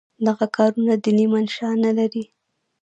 [0.25, 2.23] دغه کارونه دیني منشأ نه لري.